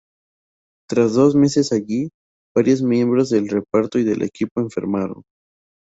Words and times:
Tras 0.89 1.13
dos 1.13 1.35
meses 1.35 1.71
allí, 1.71 2.09
varios 2.55 2.81
miembros 2.81 3.29
del 3.29 3.47
reparto 3.47 3.99
y 3.99 4.03
del 4.03 4.23
equipo 4.23 4.59
enfermaron. 4.59 5.21